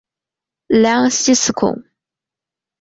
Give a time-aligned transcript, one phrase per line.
[0.67, 1.83] 莱昂西兹孔。